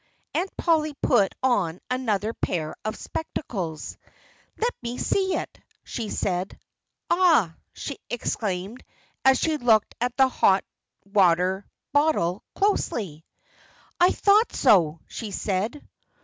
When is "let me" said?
4.57-4.97